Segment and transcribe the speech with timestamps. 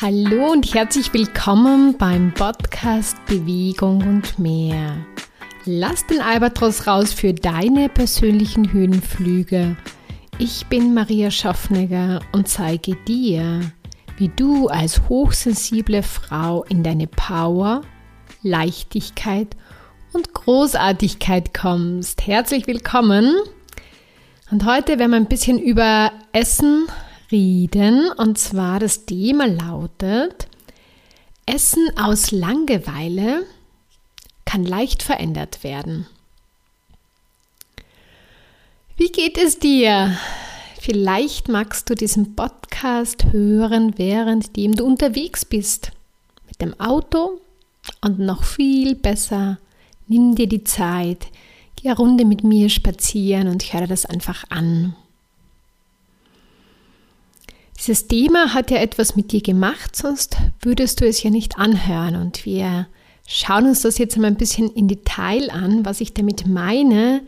[0.00, 4.96] Hallo und herzlich willkommen beim Podcast Bewegung und mehr.
[5.66, 9.76] Lass den Albatros raus für deine persönlichen Höhenflüge.
[10.38, 13.60] Ich bin Maria Schaffnegger und zeige dir,
[14.16, 17.82] wie du als hochsensible Frau in deine Power,
[18.42, 19.56] Leichtigkeit
[20.12, 22.26] und Großartigkeit kommst.
[22.26, 23.32] Herzlich willkommen.
[24.50, 26.88] Und heute werden wir ein bisschen über Essen,
[27.34, 28.10] reden.
[28.16, 30.46] Und zwar das Thema lautet,
[31.46, 33.44] Essen aus Langeweile
[34.44, 36.06] kann leicht verändert werden.
[38.96, 40.16] Wie geht es dir?
[40.80, 45.90] Vielleicht magst du diesen Podcast hören, während du unterwegs bist.
[46.46, 47.40] Mit dem Auto
[48.00, 49.58] und noch viel besser,
[50.06, 51.26] nimm dir die Zeit,
[51.74, 54.94] geh eine Runde mit mir spazieren und höre das einfach an.
[57.86, 62.16] Dieses Thema hat ja etwas mit dir gemacht, sonst würdest du es ja nicht anhören.
[62.16, 62.86] Und wir
[63.26, 67.20] schauen uns das jetzt mal ein bisschen in Detail an, was ich damit meine.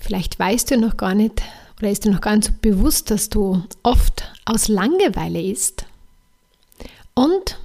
[0.00, 1.40] Vielleicht weißt du noch gar nicht
[1.78, 5.86] oder ist dir noch gar nicht so bewusst, dass du oft aus Langeweile isst
[7.14, 7.60] und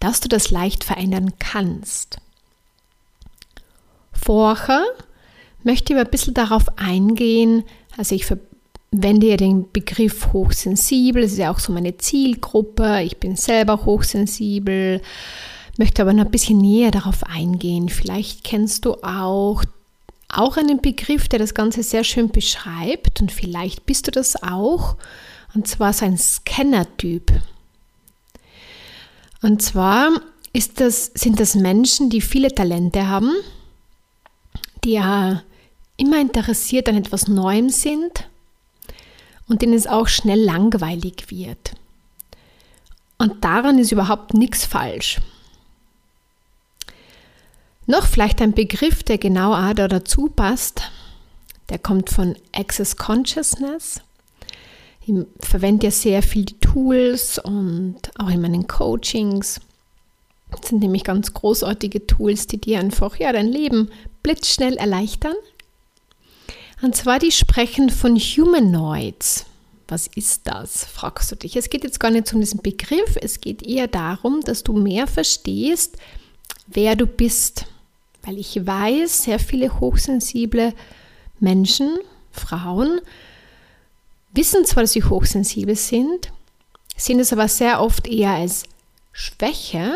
[0.00, 2.18] dass du das leicht verändern kannst.
[4.12, 4.84] Vorher
[5.62, 7.64] möchte ich ein bisschen darauf eingehen,
[7.96, 8.26] also ich
[8.92, 13.84] wende ja den Begriff hochsensibel, das ist ja auch so meine Zielgruppe, ich bin selber
[13.84, 15.00] hochsensibel,
[15.78, 17.88] möchte aber noch ein bisschen näher darauf eingehen.
[17.88, 19.62] Vielleicht kennst du auch,
[20.28, 24.96] auch einen Begriff, der das Ganze sehr schön beschreibt und vielleicht bist du das auch,
[25.54, 27.32] und zwar so ein Scanner-Typ.
[29.42, 30.10] Und zwar
[30.52, 33.32] ist das, sind das Menschen, die viele Talente haben,
[34.84, 35.42] die ja
[35.96, 38.29] immer interessiert an etwas Neuem sind
[39.50, 41.72] und denen es auch schnell langweilig wird.
[43.18, 45.20] Und daran ist überhaupt nichts falsch.
[47.86, 50.82] Noch vielleicht ein Begriff, der genau da dazu passt,
[51.68, 54.00] der kommt von Access Consciousness.
[55.04, 59.60] Ich verwende ja sehr viel die Tools und auch in meinen Coachings.
[60.52, 63.90] Das sind nämlich ganz großartige Tools, die dir einfach ja, dein Leben
[64.22, 65.34] blitzschnell erleichtern.
[66.82, 69.46] Und zwar die sprechen von Humanoids.
[69.88, 71.56] Was ist das, fragst du dich.
[71.56, 75.08] Es geht jetzt gar nicht um diesen Begriff, es geht eher darum, dass du mehr
[75.08, 75.96] verstehst,
[76.68, 77.66] wer du bist.
[78.22, 80.74] Weil ich weiß, sehr viele hochsensible
[81.40, 81.98] Menschen,
[82.30, 83.00] Frauen,
[84.32, 86.30] wissen zwar, dass sie hochsensibel sind,
[86.96, 88.62] sehen es aber sehr oft eher als
[89.10, 89.94] Schwäche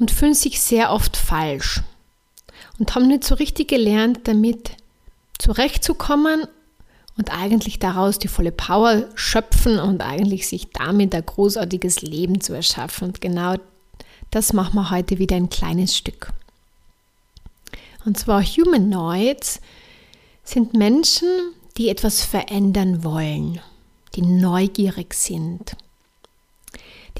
[0.00, 1.82] und fühlen sich sehr oft falsch
[2.78, 4.72] und haben nicht so richtig gelernt, damit
[5.38, 6.46] zurechtzukommen
[7.16, 12.52] und eigentlich daraus die volle Power schöpfen und eigentlich sich damit ein großartiges Leben zu
[12.52, 13.08] erschaffen.
[13.08, 13.56] Und genau
[14.30, 16.32] das machen wir heute wieder ein kleines Stück.
[18.04, 19.60] Und zwar Humanoids
[20.44, 21.28] sind Menschen,
[21.76, 23.60] die etwas verändern wollen,
[24.14, 25.76] die neugierig sind,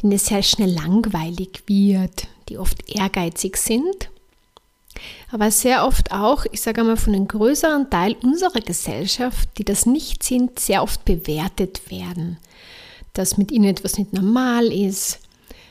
[0.01, 4.11] denen es sehr schnell langweilig wird, die oft ehrgeizig sind
[5.31, 9.87] aber sehr oft auch, ich sage einmal, von einem größeren Teil unserer Gesellschaft, die das
[9.87, 12.39] nicht sind, sehr oft bewertet werden.
[13.13, 15.21] Dass mit ihnen etwas nicht normal ist,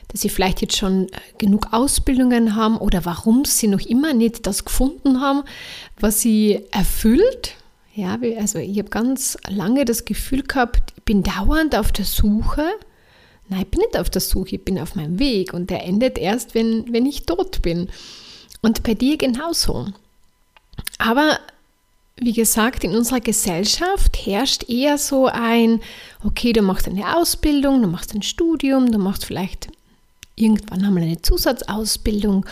[0.08, 4.46] dass sie vielleicht jetzt schon äh, genug Ausbildungen haben oder warum sie noch immer nicht
[4.46, 5.42] das gefunden haben,
[5.98, 7.54] was sie erfüllt.
[7.94, 12.64] Ja, also ich habe ganz lange das Gefühl gehabt, ich bin dauernd auf der Suche.
[13.48, 16.18] Nein, ich bin nicht auf der Suche, ich bin auf meinem Weg und der endet
[16.18, 17.88] erst, wenn, wenn ich tot bin.
[18.62, 19.88] Und bei dir genauso.
[20.98, 21.38] Aber
[22.18, 25.80] wie gesagt, in unserer Gesellschaft herrscht eher so ein,
[26.24, 29.68] okay, du machst eine Ausbildung, du machst ein Studium, du machst vielleicht
[30.34, 32.46] irgendwann einmal eine Zusatzausbildung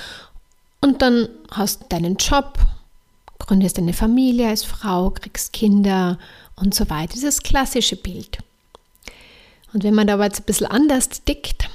[0.80, 2.58] und dann hast du deinen Job,
[3.38, 6.18] gründest eine Familie als Frau, kriegst Kinder
[6.56, 7.14] und so weiter.
[7.14, 8.38] Dieses klassische Bild.
[9.72, 11.68] Und wenn man da aber jetzt ein bisschen anders tickt,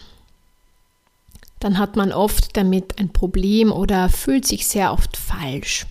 [1.60, 5.86] dann hat man oft damit ein Problem oder fühlt sich sehr oft falsch.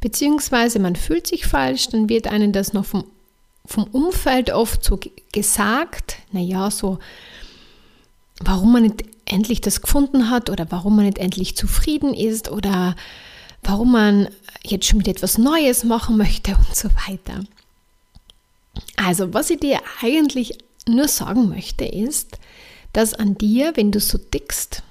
[0.00, 3.04] Beziehungsweise man fühlt sich falsch, dann wird einem das noch vom,
[3.64, 4.98] vom Umfeld oft so
[5.32, 6.98] gesagt, naja, so,
[8.40, 12.96] warum man nicht endlich das gefunden hat oder warum man nicht endlich zufrieden ist oder
[13.62, 14.28] warum man
[14.64, 17.40] jetzt schon mit etwas Neues machen möchte und so weiter.
[18.96, 22.38] Also, was ich dir eigentlich nur sagen möchte, ist,
[22.92, 24.82] dass an dir, wenn du so dickst,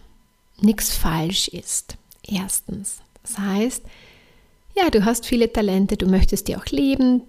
[0.60, 1.96] nichts falsch ist.
[2.28, 3.00] Erstens.
[3.24, 3.84] Das heißt,
[4.76, 7.24] ja, du hast viele Talente, du möchtest die auch leben,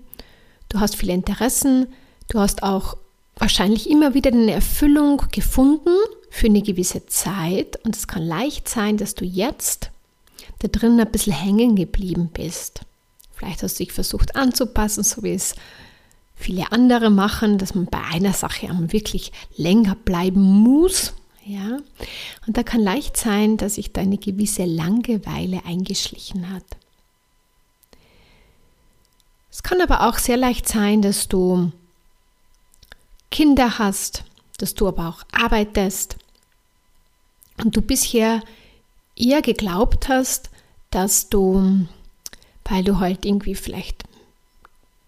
[0.69, 1.89] du hast viele Interessen,
[2.29, 2.97] du hast auch
[3.37, 5.97] wahrscheinlich immer wieder eine Erfüllung gefunden
[6.31, 9.91] für eine gewisse Zeit und es kann leicht sein, dass du jetzt
[10.61, 12.83] da drin ein bisschen hängen geblieben bist.
[13.35, 15.55] Vielleicht hast du dich versucht anzupassen, so wie es
[16.43, 21.15] viele andere machen, dass man bei einer Sache wirklich länger bleiben muss.
[21.45, 21.79] Ja?
[22.47, 26.65] Und da kann leicht sein, dass sich da eine gewisse Langeweile eingeschlichen hat.
[29.51, 31.73] Es kann aber auch sehr leicht sein, dass du
[33.31, 34.25] Kinder hast,
[34.59, 36.17] dass du aber auch arbeitest
[37.63, 38.43] und du bisher
[39.17, 40.51] eher geglaubt hast,
[40.91, 41.87] dass du,
[42.65, 44.05] weil du halt irgendwie vielleicht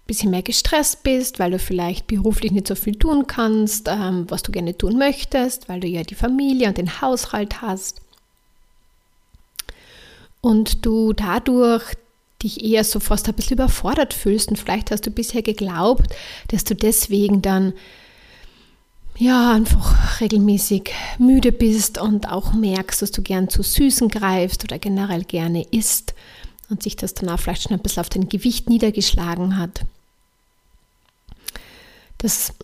[0.07, 4.43] bisschen mehr gestresst bist, weil du vielleicht beruflich nicht so viel tun kannst, ähm, was
[4.43, 8.01] du gerne tun möchtest, weil du ja die Familie und den Haushalt hast.
[10.41, 11.95] Und du dadurch
[12.43, 16.15] dich eher so fast ein bisschen überfordert fühlst und vielleicht hast du bisher geglaubt,
[16.49, 17.73] dass du deswegen dann
[19.17, 24.79] ja, einfach regelmäßig müde bist und auch merkst, dass du gern zu Süßen greifst oder
[24.79, 26.15] generell gerne isst
[26.69, 29.83] und sich das dann auch vielleicht schon ein bisschen auf dein Gewicht niedergeschlagen hat.
[32.25, 32.55] Das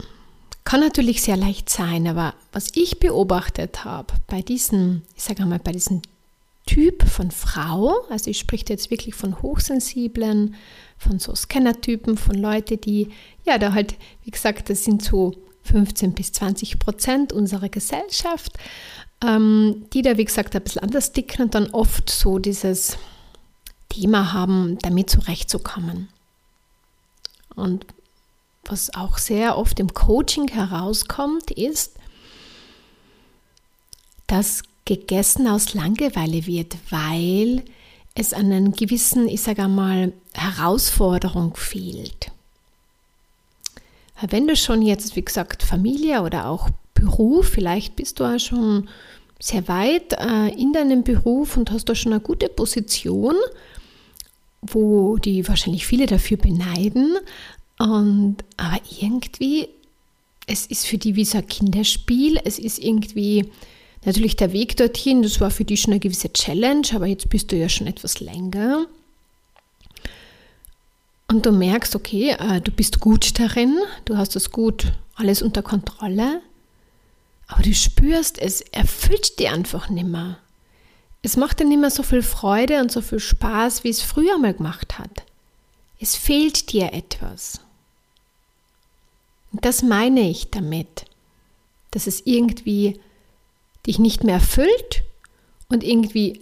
[0.64, 5.58] kann natürlich sehr leicht sein, aber was ich beobachtet habe bei diesem, ich sage einmal,
[5.58, 6.00] bei diesem
[6.64, 10.54] Typ von Frau, also ich spreche jetzt wirklich von Hochsensiblen,
[10.96, 13.10] von so Scannertypen, von Leuten, die,
[13.44, 15.34] ja, da halt, wie gesagt, das sind so
[15.64, 18.56] 15 bis 20 Prozent unserer Gesellschaft,
[19.22, 22.96] ähm, die da, wie gesagt, ein bisschen anders dicken und dann oft so dieses
[23.90, 26.08] Thema haben, damit zurechtzukommen.
[27.56, 27.84] Und
[28.70, 31.94] was auch sehr oft im Coaching herauskommt, ist,
[34.26, 37.64] dass gegessen aus Langeweile wird, weil
[38.14, 42.30] es an einer gewissen, ich sage einmal, Herausforderung fehlt.
[44.20, 48.88] Wenn du schon jetzt, wie gesagt, Familie oder auch Beruf, vielleicht bist du auch schon
[49.38, 53.34] sehr weit äh, in deinem Beruf und hast da schon eine gute Position,
[54.60, 57.16] wo die wahrscheinlich viele dafür beneiden.
[57.80, 59.68] Und, aber irgendwie,
[60.46, 62.38] es ist für die wie so ein Kinderspiel.
[62.44, 63.50] Es ist irgendwie
[64.04, 67.50] natürlich der Weg dorthin, das war für die schon eine gewisse Challenge, aber jetzt bist
[67.50, 68.86] du ja schon etwas länger.
[71.28, 75.62] Und du merkst, okay, äh, du bist gut darin, du hast das gut alles unter
[75.62, 76.42] Kontrolle,
[77.46, 80.36] aber du spürst, es erfüllt dir einfach nicht mehr.
[81.22, 84.36] Es macht dir nicht mehr so viel Freude und so viel Spaß, wie es früher
[84.36, 85.24] mal gemacht hat.
[85.98, 87.60] Es fehlt dir etwas.
[89.52, 91.04] Und das meine ich damit,
[91.90, 93.00] dass es irgendwie
[93.86, 95.02] dich nicht mehr erfüllt
[95.68, 96.40] und irgendwie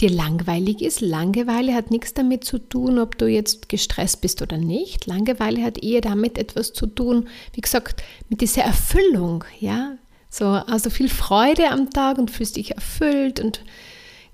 [0.00, 1.00] dir langweilig ist.
[1.00, 5.06] Langeweile hat nichts damit zu tun, ob du jetzt gestresst bist oder nicht.
[5.06, 9.96] Langeweile hat eher damit etwas zu tun, wie gesagt, mit dieser Erfüllung, ja.
[10.28, 13.60] So, also viel Freude am Tag und fühlst dich erfüllt und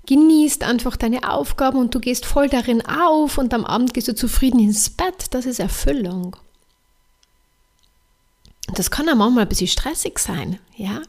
[0.07, 4.15] genießt einfach deine Aufgaben und du gehst voll darin auf und am Abend gehst du
[4.15, 5.27] zufrieden ins Bett.
[5.29, 6.37] Das ist Erfüllung.
[8.75, 11.01] Das kann auch manchmal ein bisschen stressig sein, ja.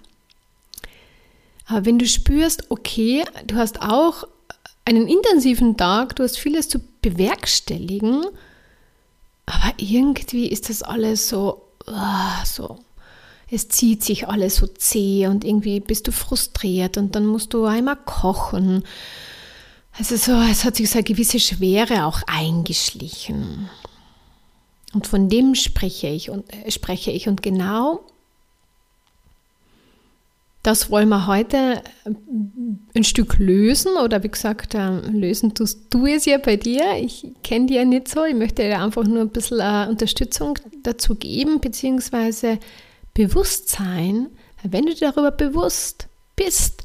[1.66, 4.24] Aber wenn du spürst, okay, du hast auch
[4.84, 8.26] einen intensiven Tag, du hast vieles zu bewerkstelligen,
[9.46, 12.78] aber irgendwie ist das alles so, oh, so,
[13.50, 17.66] es zieht sich alles so zäh und irgendwie bist du frustriert und dann musst du
[17.66, 18.82] einmal kochen.
[19.98, 23.69] Also so, es hat sich so eine gewisse Schwere auch eingeschlichen.
[24.94, 28.05] Und von dem spreche ich und äh, spreche ich und genau
[30.63, 32.11] das wollen wir heute äh,
[32.94, 36.96] ein Stück lösen oder wie gesagt, äh, lösen tust du es ja bei dir.
[36.99, 38.25] Ich kenne die ja nicht so.
[38.25, 42.58] Ich möchte dir einfach nur ein bisschen äh, Unterstützung dazu geben, beziehungsweise
[43.15, 44.29] Bewusstsein,
[44.63, 46.06] wenn du darüber bewusst
[46.37, 46.81] bist,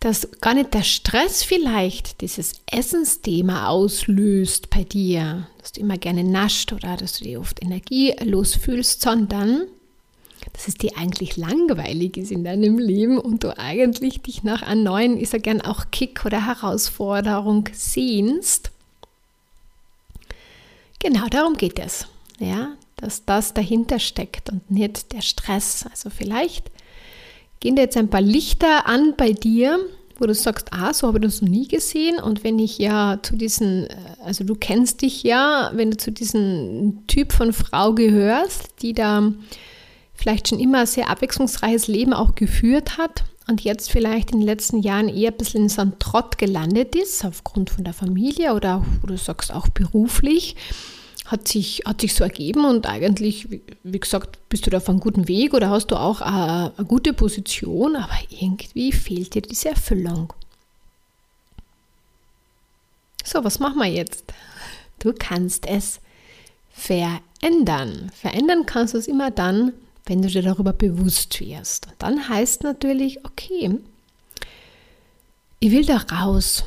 [0.00, 6.24] dass gar nicht der Stress vielleicht dieses Essensthema auslöst bei dir, dass du immer gerne
[6.24, 9.66] nascht oder dass du dich oft energielos fühlst, sondern
[10.54, 14.84] dass es dir eigentlich langweilig ist in deinem Leben und du eigentlich dich nach einem
[14.84, 18.70] neuen, ist ja gern auch Kick oder Herausforderung sehnst.
[20.98, 22.06] Genau darum geht es,
[22.38, 25.84] ja, dass das dahinter steckt und nicht der Stress.
[25.90, 26.70] Also vielleicht
[27.60, 29.78] gehen dir jetzt ein paar Lichter an bei dir,
[30.18, 32.18] wo du sagst, ah, so habe ich das noch nie gesehen.
[32.18, 36.10] Und wenn ich ja zu diesen, äh, also du kennst dich ja, wenn du zu
[36.10, 39.32] diesem Typ von Frau gehörst, die da
[40.14, 44.46] vielleicht schon immer ein sehr abwechslungsreiches Leben auch geführt hat und jetzt vielleicht in den
[44.46, 48.54] letzten Jahren eher ein bisschen in so einem Trott gelandet ist, aufgrund von der Familie
[48.54, 50.56] oder, wo du sagst, auch beruflich,
[51.30, 53.48] hat sich, hat sich so ergeben und eigentlich,
[53.84, 56.86] wie, gesagt, bist du da auf einem guten Weg oder hast du auch eine, eine
[56.86, 60.32] gute Position, aber irgendwie fehlt dir diese Erfüllung.
[63.22, 64.24] So, was machen wir jetzt?
[64.98, 66.00] Du kannst es
[66.72, 68.10] verändern.
[68.12, 69.72] Verändern kannst du es immer dann,
[70.06, 71.86] wenn du dir darüber bewusst wirst.
[71.86, 73.78] Und dann heißt natürlich, okay,
[75.60, 76.64] ich will da raus.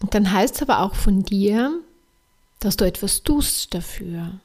[0.00, 1.80] Und dann heißt es aber auch von dir,
[2.64, 4.40] dass du etwas tust dafür.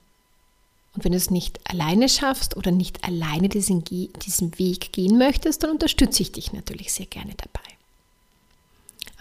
[0.93, 5.63] Und wenn du es nicht alleine schaffst oder nicht alleine diesen, diesen Weg gehen möchtest,
[5.63, 7.69] dann unterstütze ich dich natürlich sehr gerne dabei.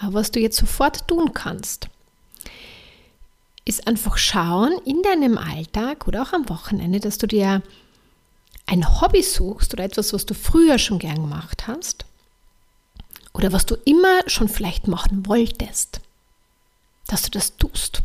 [0.00, 1.88] Aber was du jetzt sofort tun kannst,
[3.64, 7.62] ist einfach schauen in deinem Alltag oder auch am Wochenende, dass du dir
[8.67, 12.05] ein Hobby suchst oder etwas, was du früher schon gern gemacht hast
[13.33, 16.00] oder was du immer schon vielleicht machen wolltest,
[17.07, 18.02] dass du das tust.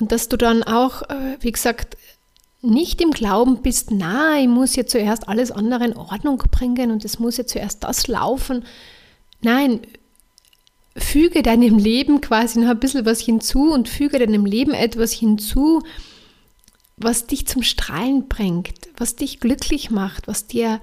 [0.00, 1.96] Und dass du dann auch, äh, wie gesagt,
[2.60, 7.04] nicht im Glauben bist, na, ich muss jetzt zuerst alles andere in Ordnung bringen und
[7.04, 8.64] es muss jetzt zuerst das laufen.
[9.40, 9.80] Nein,
[10.96, 15.82] füge deinem Leben quasi noch ein bisschen was hinzu und füge deinem Leben etwas hinzu,
[16.96, 20.80] was dich zum Strahlen bringt, was dich glücklich macht, was dir,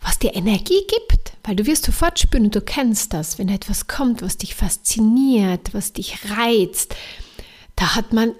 [0.00, 3.86] was dir Energie gibt, weil du wirst sofort spüren und du kennst das, wenn etwas
[3.86, 6.96] kommt, was dich fasziniert, was dich reizt,
[7.82, 8.36] da hat man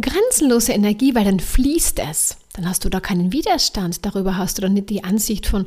[0.00, 2.38] grenzenlose Energie, weil dann fließt es.
[2.54, 5.66] Dann hast du da keinen Widerstand, darüber hast du dann nicht die Ansicht von,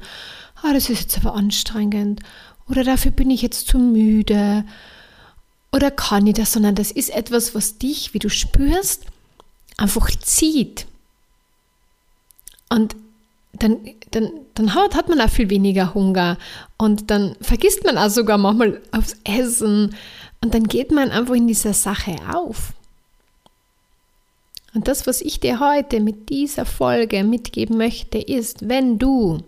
[0.63, 2.21] oh, das ist jetzt aber anstrengend
[2.67, 4.65] oder dafür bin ich jetzt zu müde
[5.71, 9.05] oder kann ich das, sondern das ist etwas, was dich, wie du spürst,
[9.77, 10.87] einfach zieht.
[12.69, 12.95] Und
[13.53, 13.77] dann,
[14.09, 16.39] dann, dann hat, hat man auch viel weniger Hunger
[16.79, 19.95] und dann vergisst man auch sogar manchmal aufs Essen
[20.41, 22.73] und dann geht man einfach in dieser Sache auf.
[24.79, 29.39] Und das, was ich dir heute mit dieser Folge mitgeben möchte, ist, wenn du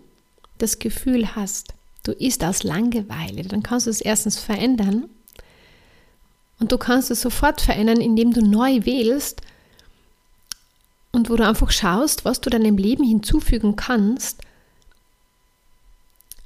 [0.58, 1.72] das Gefühl hast,
[2.02, 5.08] du isst aus Langeweile, dann kannst du es erstens verändern
[6.60, 9.40] und du kannst es sofort verändern, indem du neu wählst
[11.12, 14.42] und wo du einfach schaust, was du deinem Leben hinzufügen kannst,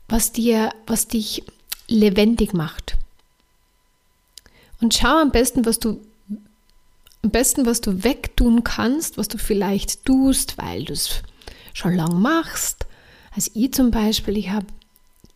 [0.06, 1.42] was dir, was dich
[1.88, 2.96] lebendig macht.
[4.80, 6.05] Und schau am besten, was du
[7.26, 11.23] am besten, was du wegtun kannst, was du vielleicht tust, weil du es
[11.75, 12.87] schon lang machst.
[13.35, 14.66] Also ich zum Beispiel, ich habe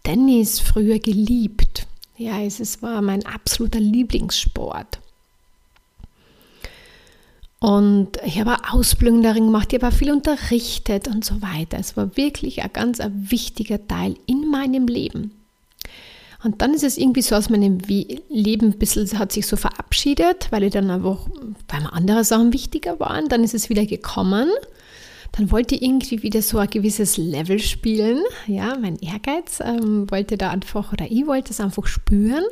[0.04, 1.88] Tennis früher geliebt.
[2.16, 5.00] Ja, es war mein absoluter Lieblingssport.
[7.58, 11.78] Und ich habe Ausbildung darin gemacht, ich habe viel unterrichtet und so weiter.
[11.78, 15.32] Es war wirklich ein ganz ein wichtiger Teil in meinem Leben.
[16.42, 17.78] Und dann ist es irgendwie so aus meinem
[18.28, 21.26] Leben ein bisschen, hat sich so verabschiedet, weil ich dann einfach,
[21.68, 23.28] weil mir andere Sachen wichtiger waren.
[23.28, 24.48] Dann ist es wieder gekommen
[25.32, 28.22] dann wollte ich irgendwie wieder so ein gewisses Level spielen.
[28.46, 32.44] Ja, mein Ehrgeiz ähm, wollte da einfach, oder ich wollte es einfach spüren.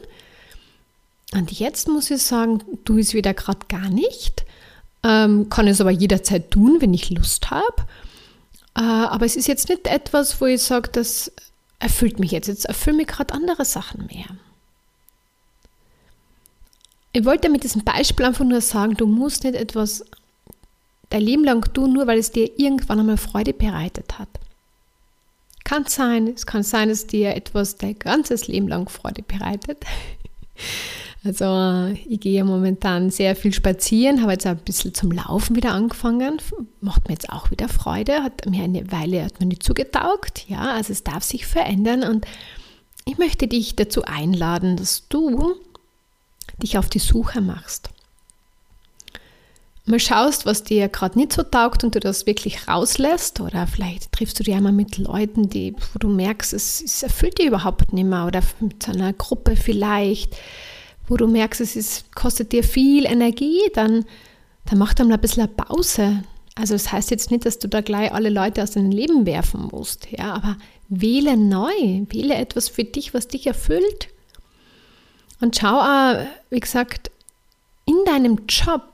[1.33, 2.62] Und jetzt muss ich sagen,
[2.99, 4.45] ich es wieder gerade gar nicht.
[5.02, 7.85] Ähm, kann es aber jederzeit tun, wenn ich Lust habe.
[8.76, 11.33] Äh, aber es ist jetzt nicht etwas, wo ich sage, das
[11.78, 12.49] erfüllt mich jetzt.
[12.49, 14.26] Jetzt erfüllen mich gerade andere Sachen mehr.
[17.12, 20.04] Ich wollte mit diesem Beispiel einfach nur sagen, du musst nicht etwas
[21.11, 24.28] dein Leben lang tun, nur weil es dir irgendwann einmal Freude bereitet hat.
[25.64, 29.85] Kann sein, es kann sein, dass dir etwas dein ganzes Leben lang Freude bereitet.
[31.25, 36.40] Also ich gehe momentan sehr viel spazieren, habe jetzt ein bisschen zum Laufen wieder angefangen,
[36.80, 40.75] macht mir jetzt auch wieder Freude, hat mir eine Weile hat mir nicht zugetaugt, ja,
[40.75, 42.04] also es darf sich verändern.
[42.04, 42.25] Und
[43.04, 45.56] ich möchte dich dazu einladen, dass du
[46.62, 47.90] dich auf die Suche machst.
[49.88, 53.40] Mal schaust, was dir gerade nicht so taugt und du das wirklich rauslässt.
[53.40, 57.38] Oder vielleicht triffst du dich einmal mit Leuten, die, wo du merkst, es, es erfüllt
[57.38, 58.26] dich überhaupt nicht mehr.
[58.26, 60.37] Oder mit einer Gruppe vielleicht,
[61.08, 64.04] wo du merkst, es ist, kostet dir viel Energie, dann,
[64.66, 66.22] dann mach dann mal ein bisschen eine Pause.
[66.54, 69.68] Also das heißt jetzt nicht, dass du da gleich alle Leute aus deinem Leben werfen
[69.70, 70.56] musst, ja, aber
[70.88, 71.70] wähle neu,
[72.10, 74.08] wähle etwas für dich, was dich erfüllt.
[75.40, 77.10] Und schau auch, wie gesagt,
[77.86, 78.92] in deinem Job,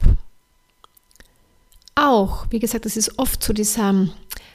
[1.95, 4.09] auch, wie gesagt, das ist oft so dieser,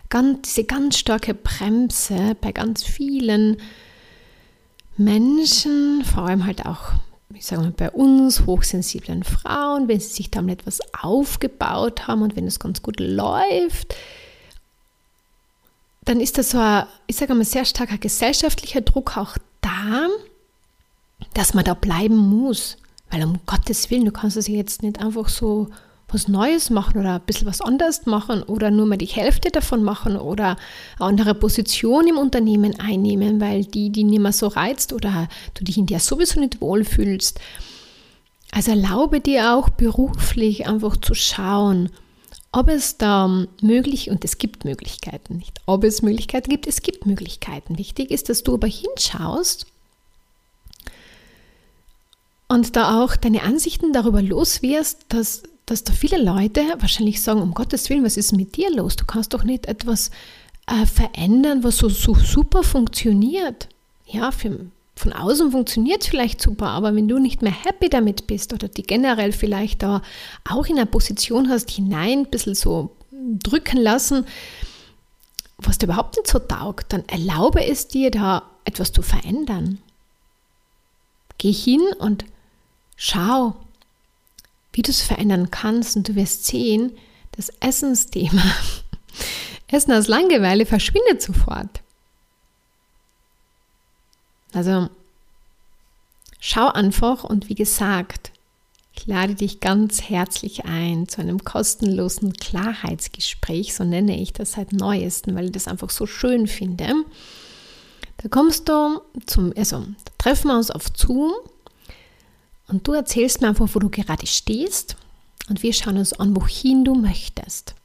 [0.09, 3.57] ganz, diese ganz starke Bremse bei ganz vielen
[4.97, 6.93] Menschen, vor allem halt auch,
[7.33, 12.35] ich sage mal, bei uns hochsensiblen Frauen, wenn sie sich damit etwas aufgebaut haben und
[12.35, 13.95] wenn es ganz gut läuft,
[16.05, 20.07] dann ist da so ein, ich sage mal, sehr starker gesellschaftlicher Druck auch da,
[21.33, 22.77] dass man da bleiben muss,
[23.11, 25.69] Weil um Gottes Willen, du kannst es jetzt nicht einfach so
[26.13, 29.83] was Neues machen oder ein bisschen was anderes machen oder nur mal die Hälfte davon
[29.83, 30.57] machen oder
[30.97, 35.63] eine andere Position im Unternehmen einnehmen, weil die, die nicht mehr so reizt oder du
[35.63, 37.39] dich in der sowieso nicht wohlfühlst.
[38.51, 41.89] Also erlaube dir auch beruflich einfach zu schauen,
[42.51, 47.05] ob es da möglich, und es gibt Möglichkeiten, nicht ob es Möglichkeiten gibt, es gibt
[47.05, 47.77] Möglichkeiten.
[47.77, 49.67] Wichtig ist, dass du aber hinschaust
[52.49, 57.53] und da auch deine Ansichten darüber loswirst, dass, dass da viele Leute wahrscheinlich sagen, um
[57.53, 58.95] Gottes Willen, was ist mit dir los?
[58.95, 60.09] Du kannst doch nicht etwas
[60.67, 63.69] äh, verändern, was so, so super funktioniert.
[64.05, 68.27] Ja, für, von außen funktioniert es vielleicht super, aber wenn du nicht mehr happy damit
[68.27, 70.01] bist oder die generell vielleicht da
[70.49, 74.25] auch in einer Position hast, hinein ein bisschen so drücken lassen,
[75.57, 79.79] was dir überhaupt nicht so taugt, dann erlaube es dir, da etwas zu verändern.
[81.37, 82.25] Geh hin und
[82.95, 83.55] schau,
[84.73, 86.93] wie du es verändern kannst und du wirst sehen,
[87.31, 88.43] das Essensthema,
[89.67, 91.81] Essen aus Langeweile verschwindet sofort.
[94.53, 94.89] Also
[96.39, 98.31] schau einfach und wie gesagt,
[98.95, 104.73] ich lade dich ganz herzlich ein zu einem kostenlosen Klarheitsgespräch, so nenne ich das seit
[104.73, 106.93] neuestem, weil ich das einfach so schön finde.
[108.17, 111.31] Da kommst du zum, also da treffen wir uns auf Zoom
[112.69, 114.95] und du erzählst mir einfach, wo du gerade stehst
[115.49, 117.75] und wir schauen uns an, wohin du möchtest.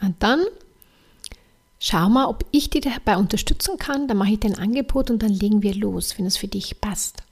[0.00, 0.40] Und dann
[1.82, 4.06] Schau mal, ob ich dich dabei unterstützen kann.
[4.06, 6.78] Dann mache ich dir ein Angebot und dann legen wir los, wenn es für dich
[6.78, 7.22] passt.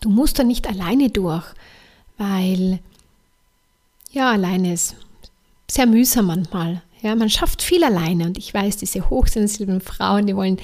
[0.00, 1.44] Du musst da nicht alleine durch,
[2.18, 2.80] weil
[4.10, 4.96] ja, alleine ist
[5.70, 6.82] sehr mühsam manchmal.
[7.02, 10.58] Ja, man schafft viel alleine und ich weiß, diese hochsensiblen Frauen, die wollen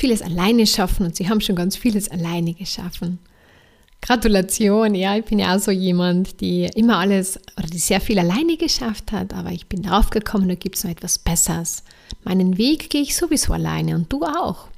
[0.00, 3.18] vieles alleine schaffen und sie haben schon ganz vieles alleine geschaffen.
[4.00, 8.18] Gratulation, ja, ich bin ja auch so jemand, die immer alles oder die sehr viel
[8.18, 11.84] alleine geschafft hat, aber ich bin darauf gekommen, da gibt es noch etwas Besseres.
[12.24, 14.69] Meinen Weg gehe ich sowieso alleine und du auch.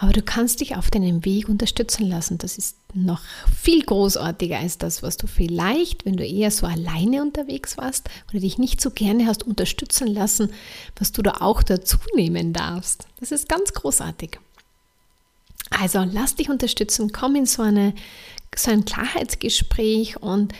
[0.00, 2.38] Aber du kannst dich auf deinem Weg unterstützen lassen.
[2.38, 3.20] Das ist noch
[3.54, 8.38] viel großartiger als das, was du vielleicht, wenn du eher so alleine unterwegs warst oder
[8.38, 10.52] dich nicht so gerne hast unterstützen lassen,
[10.96, 13.08] was du da auch dazu nehmen darfst.
[13.18, 14.38] Das ist ganz großartig.
[15.70, 17.92] Also lass dich unterstützen, komm in so, eine,
[18.54, 20.54] so ein Klarheitsgespräch und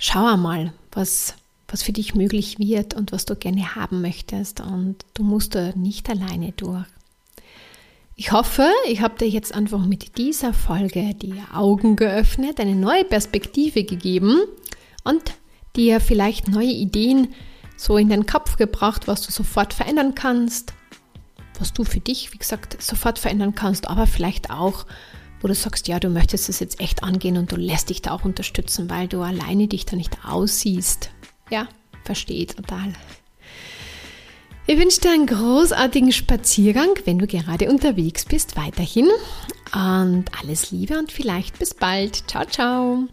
[0.00, 1.34] schau einmal, was,
[1.68, 4.60] was für dich möglich wird und was du gerne haben möchtest.
[4.60, 6.86] Und du musst da nicht alleine durch.
[8.20, 13.04] Ich hoffe, ich habe dir jetzt einfach mit dieser Folge die Augen geöffnet, eine neue
[13.04, 14.40] Perspektive gegeben
[15.04, 15.22] und
[15.76, 17.28] dir vielleicht neue Ideen
[17.76, 20.74] so in den Kopf gebracht, was du sofort verändern kannst
[21.58, 24.86] was du für dich, wie gesagt, sofort verändern kannst, aber vielleicht auch,
[25.40, 28.12] wo du sagst, ja, du möchtest es jetzt echt angehen und du lässt dich da
[28.12, 31.10] auch unterstützen, weil du alleine dich da nicht aussiehst.
[31.50, 31.68] Ja,
[32.04, 32.92] verstehe total.
[34.70, 39.08] Ich wünsche dir einen großartigen Spaziergang, wenn du gerade unterwegs bist, weiterhin.
[39.72, 42.28] Und alles Liebe und vielleicht bis bald.
[42.28, 43.08] Ciao, ciao.